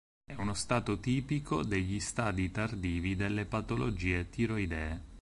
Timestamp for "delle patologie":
3.15-4.27